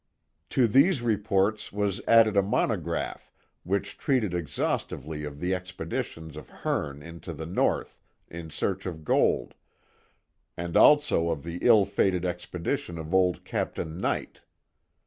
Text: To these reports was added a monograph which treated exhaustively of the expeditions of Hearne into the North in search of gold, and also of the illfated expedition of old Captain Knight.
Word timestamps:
To 0.49 0.65
these 0.67 1.03
reports 1.03 1.71
was 1.71 2.01
added 2.07 2.35
a 2.35 2.41
monograph 2.41 3.31
which 3.61 3.99
treated 3.99 4.33
exhaustively 4.33 5.23
of 5.25 5.39
the 5.39 5.53
expeditions 5.53 6.35
of 6.35 6.49
Hearne 6.49 7.03
into 7.03 7.33
the 7.33 7.45
North 7.45 7.99
in 8.27 8.49
search 8.49 8.87
of 8.87 9.03
gold, 9.05 9.53
and 10.57 10.75
also 10.75 11.29
of 11.29 11.43
the 11.43 11.59
illfated 11.59 12.25
expedition 12.25 12.97
of 12.97 13.13
old 13.13 13.45
Captain 13.45 13.95
Knight. 13.99 14.41